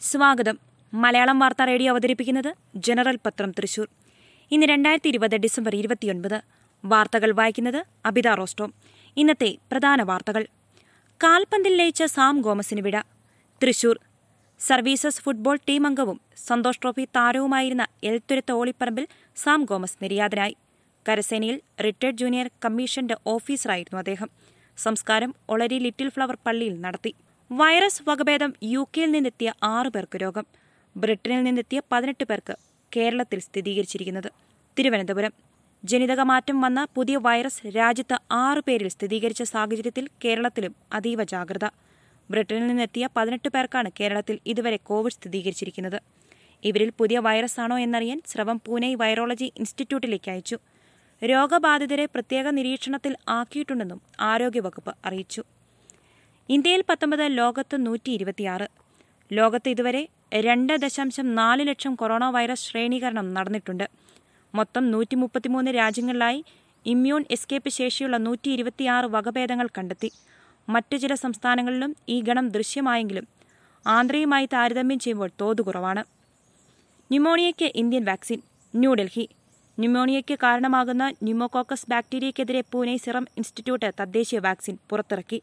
[0.00, 0.58] സ്വാഗതം.
[0.94, 3.88] മലയാളം വാർത്താ റേഡിയോ അവതരിപ്പിക്കുന്നത് ജനറൽ പത്രം തൃശൂർ.
[4.50, 6.40] ഇന്ന് രണ്ടായിരത്തി ഇരുപത് ഡിസംബർ ഇരുപത്തിയൊൻപത്.
[6.84, 8.74] വാർത്തകൾ വായിക്കുന്നത് അബിത റോസ്റ്റോം.
[9.16, 10.46] ഇന്നത്തെ പ്രധാന വാർത്തകൾ.
[11.22, 12.98] കാൽപന്തിൽ ലയിച്ച സാം ഗോമസിന് വിട.
[13.62, 14.00] തൃശൂർ.
[14.60, 20.56] സർവീസസ് ഫുട്ബോൾ ടീം അംഗവും സന്തോഷ് ട്രോഫി താരവുമായിരുന്ന എൽത്തുരത്ത് ഓളിപ്പറമ്പിൽ സാം ഗോമസ് നിര്യാതനായി.
[21.08, 24.30] കരസേനയിൽ റിട്ടയർഡ് ജൂനിയർ കമ്മീഷന്റെ ഓഫീസറായിരുന്നു അദ്ദേഹം.
[24.78, 27.14] സംസ്കാരം ഒളരി ലിറ്റിൽ ഫ്ലവർ പള്ളിയിൽ നടത്തി.
[27.50, 30.46] വൈറസ് വകഭേദം യു കെയിൽ നിന്നെത്തിയ ആറു പേർക്ക് രോഗം.
[30.96, 32.56] ബ്രിട്ടനിൽ നിന്നെത്തിയ പതിനെട്ട് പേർക്ക്
[32.96, 34.32] കേരളത്തിൽ സ്ഥിരീകരിച്ചിരിക്കുന്നത്.
[34.78, 35.32] തിരുവനന്തപുരം.
[35.84, 41.64] ജനിതക മാറ്റം വന്ന പുതിയ വൈറസ് രാജ്യത്ത് ആറു പേരിൽ സ്ഥിരീകരിച്ച സാഹചര്യത്തിൽ കേരളത്തിലും അതീവ ജാഗ്രത.
[42.30, 46.00] ബ്രിട്ടനിൽ നിന്നെത്തിയ പതിനെട്ട് പേർക്കാണ് കേരളത്തിൽ ഇതുവരെ കോവിഡ് സ്ഥിരീകരിച്ചിരിക്കുന്നത്.
[46.64, 50.58] ഇവരിൽ പുതിയ വൈറസ് ആണോ എന്നറിയാൻ സ്രവം പൂനെ വൈറോളജി ഇൻസ്റ്റിറ്റ്യൂട്ടിലേക്ക് അയച്ചു.
[51.24, 55.42] രോഗബാധിതരെ പ്രത്യേക നിരീക്ഷണത്തിൽ ആക്കിയിട്ടുണ്ടെന്നും ആരോഗ്യവകുപ്പ് അറിയിച്ചു.
[56.48, 58.66] ഇന്ത്യയിൽ പത്തൊമ്പത് ലോകത്ത് നൂറ്റി ഇരുപത്തിയാറ്
[59.32, 60.08] ലോകത്ത് ഇതുവരെ
[60.46, 63.84] രണ്ട് ദശാംശം നാല് ലക്ഷം കൊറോണ വൈറസ് ശ്രേണീകരണം നടന്നിട്ടുണ്ട്.
[64.54, 66.44] മൊത്തം നൂറ്റി മുപ്പത്തിമൂന്ന് രാജ്യങ്ങളിലായി
[66.86, 70.10] ഇമ്മ്യൂൺ എസ്കേപ്പ് ശേഷിയുള്ള നൂറ്റി ഇരുപത്തിയാറ് വകഭേദങ്ങൾ കണ്ടെത്തി.
[70.68, 73.26] മറ്റു ചില സംസ്ഥാനങ്ങളിലും ഈ ഗണം ദൃശ്യമായെങ്കിലും
[73.86, 76.04] ആന്ധ്രയുമായി താരതമ്യം ചെയ്യുമ്പോൾ തോത് കുറവാണ്.
[77.10, 78.40] ന്യൂമോണിയയ്ക്ക് ഇന്ത്യൻ വാക്സിൻ
[78.74, 79.28] ന്യൂഡൽഹി.
[79.78, 85.40] ന്യൂമോണിയയ്ക്ക് കാരണമാകുന്ന ന്യൂമോകോക്കസ് ബാക്ടീരിയക്കെതിരെ പൂനെ സിറം ഇൻസ്റ്റിറ്റ്യൂട്ട് തദ്ദേശീയ വാക്സിൻ പുറത്തിറക്കി.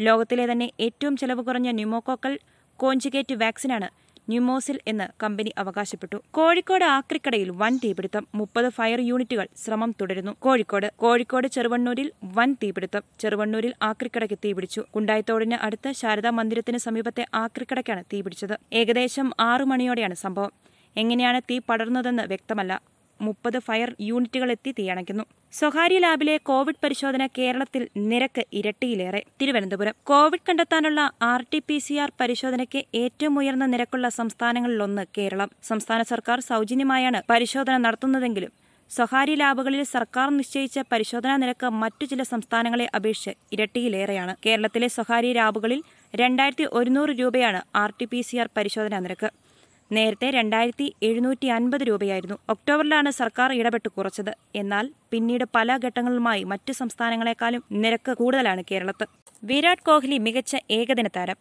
[0.00, 2.38] ലോകത്തിലെ തന്നെ ഏറ്റവും ചെലവ് കുറഞ്ഞ ന്യൂമോകോക്കൽ
[2.76, 3.88] കോഞ്ചുഗേറ്റ് വാക്സിനാണ്
[4.28, 6.22] ന്യൂമോസിൽ എന്ന് കമ്പനി അവകാശപ്പെട്ടു.
[6.30, 8.26] കോഴിക്കോട് ആക്രിക്കടയിൽ വൻ തീപിടുത്തം.
[8.34, 10.32] മുപ്പത് ഫയർ യൂണിറ്റുകൾ ശ്രമം തുടരുന്നു.
[10.38, 13.02] കോഴിക്കോട് കോഴിക്കോട് ചെറുവണ്ണൂരിൽ വൻ തീപിടുത്തം.
[13.20, 14.84] ചെറുവണ്ണൂരിൽ ആക്രിക്കടയ്ക്ക് തീപിടിച്ചു.
[14.94, 18.58] കുണ്ടായിത്തോടിന് അടുത്ത് ശാരദാ മന്ദിരത്തിന് സമീപത്തെ ആക്രിക്കടയ്ക്കാണ് തീപിടിച്ചത്.
[18.72, 20.52] ഏകദേശം ആറു മണിയോടെയാണ് സംഭവം.
[20.96, 22.93] എങ്ങനെയാണ് തീ പടർന്നതെന്ന് വ്യക്തമല്ല.
[23.20, 25.24] മുപ്പത് ഫയർ യൂണിറ്റുകൾ എത്തി തീയണയ്ക്കുന്നു.
[25.52, 29.22] സ്വകാര്യ ലാബിലെ കോവിഡ് പരിശോധന കേരളത്തിൽ നിരക്ക് ഇരട്ടിയിലേറെ.
[29.40, 29.94] തിരുവനന്തപുരം.
[30.04, 35.50] കോവിഡ് കണ്ടെത്താനുള്ള R T P C R പരിശോധനയ്ക്ക് ഏറ്റവും ഉയർന്ന നിരക്കുള്ള സംസ്ഥാനങ്ങളിലൊന്ന് കേരളം.
[35.62, 38.52] സംസ്ഥാന സർക്കാർ സൗജന്യമായാണ് പരിശോധന നടത്തുന്നതെങ്കിലും
[38.90, 44.36] സ്വകാര്യ ലാബുകളിൽ സർക്കാർ നിശ്ചയിച്ച പരിശോധനാ നിരക്ക് മറ്റു ചില സംസ്ഥാനങ്ങളെ അപേക്ഷിച്ച് ഇരട്ടിയിലേറെയാണ്.
[44.46, 45.82] കേരളത്തിലെ സ്വകാര്യ ലാബുകളിൽ
[46.14, 49.43] രണ്ടായിരത്തി ഒരുന്നൂറ് രൂപയാണ് R T P C R പരിശോധനാ നിരക്ക്.
[49.92, 54.36] നേരത്തെ രണ്ടായിരത്തി എഴുന്നൂറ്റി അൻപത് രൂപയായിരുന്നു ഒക്ടോബറിലാണ് സർക്കാർ ഇടപെട്ട് കുറച്ചത്.
[54.54, 59.06] എന്നാൽ പിന്നീട് പല ഘട്ടങ്ങളുമായി മറ്റ് സംസ്ഥാനങ്ങളെക്കാളും നിരക്ക് കൂടുതലാണ് കേരളത്ത്.
[59.44, 61.36] വിരാട് കോഹ്ലി മികച്ച ഏകദിന താരം.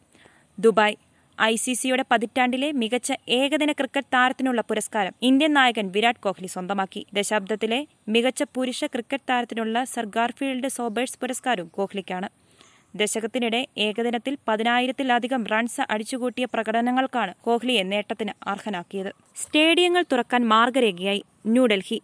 [0.60, 0.96] ദുബായ്
[1.42, 7.06] ഐ സി സിയുടെ പതിറ്റാണ്ടിലെ മികച്ച ഏകദിന ക്രിക്കറ്റ് താരത്തിനുള്ള പുരസ്കാരം ഇന്ത്യൻ നായകൻ വിരാട് കോഹ്ലി സ്വന്തമാക്കി.
[7.14, 12.43] ദശാബ്ദത്തിലെ മികച്ച പുരുഷ ക്രിക്കറ്റ് താരത്തിനുള്ള സർ ഗാർഫീൽഡ് സോബേഴ്സ് പുരസ്കാരവും കോഹ്ലിക്കാണ്.
[12.96, 19.12] ദശകത്തിനിടെ ഏകദിനത്തിൽ പതിനായിരത്തിലധികം റൺസ് അടിച്ചുകൂട്ടിയ പ്രകടനങ്ങൾക്കാണ് കോഹ്ലിയെ നേട്ടത്തിന് അർഹനാക്കിയത്.
[19.36, 22.00] സ്റ്റേഡിയങ്ങൾ തുറക്കാൻ മാർഗരേഖയായി ന്യൂഡൽഹി.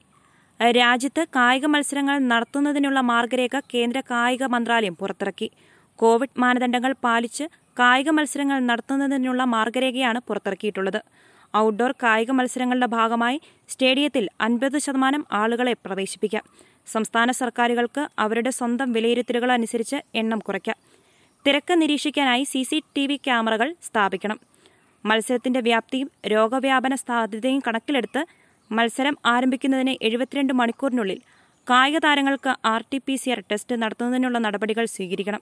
[0.59, 5.49] രാജ്യത്ത് കായിക മത്സരങ്ങൾ നടത്തുന്നതിനുള്ള മാർഗരേഖ കേന്ദ്ര കായിക മന്ത്രാലയം പുറത്തിറക്കി.
[5.99, 7.45] കോവിഡ് മാനദണ്ഡങ്ങൾ പാലിച്ച്
[7.79, 11.01] കായിക മത്സരങ്ങൾ നടത്തുന്നതിനുള്ള മാർഗരേഖയാണ് പുറത്തിറക്കിയിട്ടുള്ളത്.
[11.57, 13.37] ഔട്ട്ഡോർ കായിക മത്സരങ്ങളുടെ ഭാഗമായി
[13.69, 16.43] സ്റ്റേഡിയത്തിൽ അൻപത് ശതമാനം ആളുകളെ പ്രവേശിപ്പിക്കാം.
[16.89, 20.77] സംസ്ഥാന സർക്കാരുകൾക്ക് അവരുടെ സ്വന്തം വിലയിരുത്തലുകൾ അനുസരിച്ച് എണ്ണം കുറയ്ക്കാം.
[21.47, 24.39] തിരക്ക് നിരീക്ഷിക്കാനായി സി സി ടി വി ക്യാമറകൾ സ്ഥാപിക്കണം.
[25.05, 28.25] മത്സരത്തിന്റെ വ്യാപ്തിയും രോഗവ്യാപന സാധ്യതയും കണക്കിലെടുത്ത്
[28.71, 31.19] മത്സരം ആരംഭിക്കുന്നതിന് എഴുപത്തിരണ്ട് മണിക്കൂറിനുള്ളിൽ
[31.69, 35.41] കായിക താരങ്ങൾക്ക് R T P C R test നടത്തുന്നതിനുള്ള നടപടികൾ സ്വീകരിക്കണം.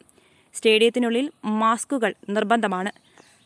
[0.53, 2.91] സ്റ്റേഡിയത്തിനുള്ളിൽ മാസ്കുകൾ നിർബന്ധമാണ്.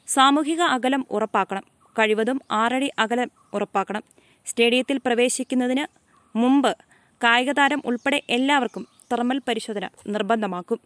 [0.08, 1.64] സാമൂഹിക അകലം ഉറപ്പാക്കണം.
[2.00, 4.04] കഴിവതും ആറടി അകലം ഉറപ്പാക്കണം.
[4.46, 5.86] സ്റ്റേഡിയത്തിൽ പ്രവേശിക്കുന്നതിന്
[6.38, 6.78] മുമ്പ്
[7.24, 10.80] കായിക താരം ഉൾപ്പെടെ എല്ലാവർക്കും തെർമൽ പരിശോധന നിർബന്ധമാക്കും.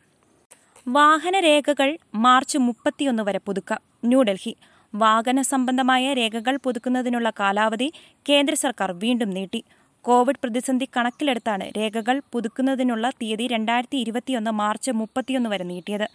[0.87, 3.79] വാഹനരേഖകൾ മാർച്ച് മുപ്പത്തിയൊന്ന് വരെ പുതുക്കാം.
[4.05, 4.53] ന്യൂഡൽഹി.
[4.95, 7.87] വാഹന സംബന്ധമായ രേഖകൾ പുതുക്കുന്നതിനുള്ള കാലാവധി
[8.29, 9.63] കേന്ദ്ര സർക്കാർ വീണ്ടും നീട്ടി.
[10.05, 16.07] കോവിഡ് പ്രതിസന്ധി കണക്കിലെടുത്താണ് രേഖകൾ പുതുക്കുന്നതിനുള്ള തീയതി രണ്ടായിരത്തി ഇരുപത്തിയൊന്ന് മാർച്ച് മുപ്പത്തിയൊന്ന് വരെ നീട്ടിയത്.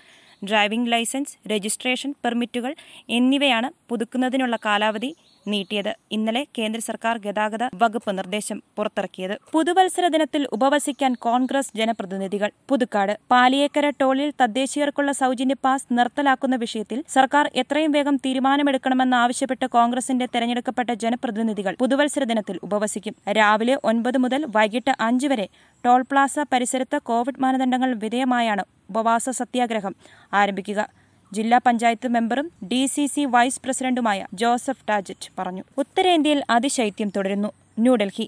[0.44, 2.75] ഡ്രൈവിംഗ് ലൈസൻസ് രജിസ്ട്രേഷൻ പെർമിറ്റുകൾ
[3.09, 5.10] എന്നിവയാണ് പുതുക്കുന്നതിനുള്ള കാലാവധി
[5.48, 5.96] നീട്ടിയത്.
[6.12, 9.38] ഇന്നലെ കേന്ദ്ര സർക്കാർ ഗതാഗത വകുപ്പ് നിർദ്ദേശം പുറത്തിറക്കിയത്.
[9.52, 13.18] പുതുവത്സര ദിനത്തിൽ ഉപവസിക്കാൻ കോൺഗ്രസ് ജനപ്രതിനിധികൾ പുതുക്കാട്.
[13.30, 22.24] പാലിയേക്കര ടോളിൽ തദ്ദേശീയർക്കുള്ള സൗജന്യ പാസ് നിർത്തലാക്കുന്ന വിഷയത്തിൽ സർക്കാർ എത്രയും വേഗം തീരുമാനമെടുക്കണമെന്നാവശ്യപ്പെട്ട് കോൺഗ്രസിന്റെ തെരഞ്ഞെടുക്കപ്പെട്ട ജനപ്രതിനിധികൾ പുതുവത്സര
[22.24, 23.15] ദിനത്തിൽ ഉപവസിക്കും.
[23.28, 25.48] രാവിലെ ഒൻപത് മുതൽ വൈകിട്ട് അഞ്ച് വരെ
[25.84, 29.94] ടോൾ പ്ലാസ പരിസരത്ത് കോവിഡ് മാനദണ്ഡങ്ങൾ വിധേയമായാണ് ഉപവാസ സത്യാഗ്രഹം
[30.32, 30.99] ആരംഭിക്കുക.
[31.32, 35.62] ജില്ലാ പഞ്ചായത്ത് മെമ്പറും ഡി സി സി വൈസ് പ്രസിഡന്റുമായ ജോസഫ് ടാജറ്റ് പറഞ്ഞു.
[35.78, 37.50] ഉത്തരേന്ത്യയിൽ അതിശൈത്യം തുടരുന്നു.
[37.78, 38.27] ന്യൂഡൽഹി.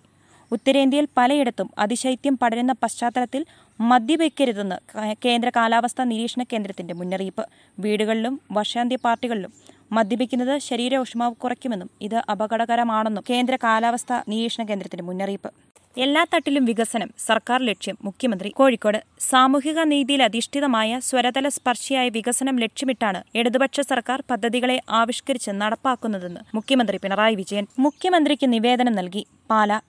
[0.52, 3.43] ഉത്തരേന്ത്യയിൽ പലയിടത്തും അതിശൈത്യം പടരുന്ന പശ്ചാത്തലത്തിൽ
[3.81, 4.76] മദ്യപിക്കരുതെന്ന്
[5.25, 7.44] കേന്ദ്ര കാലാവസ്ഥാ നിരീക്ഷണ കേന്ദ്രത്തിന്റെ മുന്നറിയിപ്പ്.
[7.78, 9.52] വീടുകളിലും വർഷാന്ത്യ പാർട്ടികളിലും
[9.93, 15.50] മദ്യപിക്കുന്നത് ശരീര ഊഷ്മാവ് കുറയ്ക്കുമെന്നും ഇത് അപകടകരമാണെന്നും കേന്ദ്ര കാലാവസ്ഥാ നിരീക്ഷണ കേന്ദ്രത്തിന്റെ മുന്നറിയിപ്പ്.
[15.96, 18.98] എല്ലാ തട്ടിലും വികസനം സർക്കാർ ലക്ഷ്യം മുഖ്യമന്ത്രി കോഴിക്കോട്.
[19.30, 27.66] സാമൂഹിക നീതിയിൽ അധിഷ്ഠിതമായ സ്വരതല സ്പർശിയായ വികസനം ലക്ഷ്യമിട്ടാണ് ഇടതുപക്ഷ സർക്കാർ പദ്ധതികളെ ആവിഷ്കരിച്ച് നടപ്പാക്കുന്നതെന്ന് മുഖ്യമന്ത്രി പിണറായി വിജയൻ
[27.78, 29.26] മുഖ്യമന്ത്രിക്ക് നിവേദനം നൽകി.
[29.50, 29.80] പാല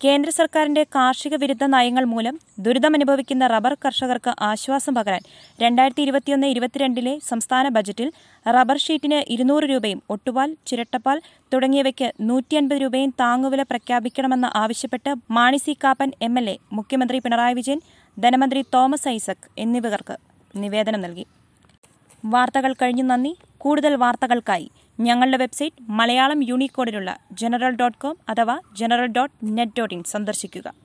[0.00, 5.22] കേന്ദ്ര സർക്കാരിന്റെ കാർഷിക വിരുദ്ധ നയങ്ങൾ മൂലം ദുരിതമനുഭവിക്കുന്ന റബ്ബർ കർഷകർക്ക് ആശ്വാസം പകരാൻ
[5.60, 8.08] രണ്ടായിരത്തി ഇരുപത്തിയൊന്ന് ഇരുപത്തിരണ്ടിലെ സംസ്ഥാന ബജറ്റിൽ
[8.46, 11.18] റബ്ബർ ഷീറ്റിന് ഇരുന്നൂറ് രൂപയും ഒട്ടുപാൽ ചിരട്ടപ്പാൽ
[11.52, 17.54] തുടങ്ങിയവയ്ക്ക് നൂറ്റി അൻപത് രൂപയും താങ്ങുവില പ്രഖ്യാപിക്കണമെന്ന് ആവശ്യപ്പെട്ട് Mani C Kappan M L A മുഖ്യമന്ത്രി പിണറായി
[17.54, 17.80] വിജയൻ
[18.16, 20.16] ധനമന്ത്രി തോമസ് ഐസക് എന്നിവർക്ക്
[20.54, 21.26] നിവേദനം നൽകി.
[22.24, 23.32] വാർത്തകൾ കഴിഞ്ഞു നന്ദി.
[23.58, 24.68] കൂടുതൽ വാർത്തകൾക്കായി
[25.00, 30.74] ഞങ്ങളുടെ വെബ്സൈറ്റ് മലയാളം യൂണിക്കോഡിലുള്ള ജനറൽ ഡോട്ട് കോം അഥവാ general dot net dot in സന്ദർശിക്കുക.